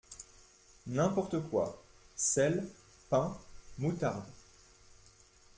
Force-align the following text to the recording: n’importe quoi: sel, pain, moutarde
n’importe 0.87 1.37
quoi: 1.47 1.79
sel, 2.15 2.67
pain, 3.11 3.37
moutarde 3.77 4.25